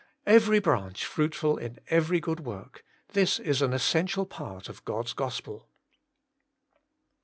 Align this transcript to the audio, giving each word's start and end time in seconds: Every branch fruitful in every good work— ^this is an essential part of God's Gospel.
Every 0.25 0.57
branch 0.57 1.05
fruitful 1.05 1.57
in 1.59 1.77
every 1.91 2.19
good 2.19 2.39
work— 2.39 2.83
^this 3.13 3.39
is 3.39 3.61
an 3.61 3.71
essential 3.71 4.25
part 4.25 4.67
of 4.67 4.83
God's 4.83 5.13
Gospel. 5.13 5.69